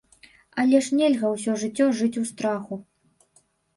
Але 0.61 0.79
ж 0.87 0.97
нельга 1.01 1.31
ўсё 1.35 1.51
жыццё 1.65 1.85
жыць 1.99 2.13
у 2.25 2.27
страху. 2.31 2.83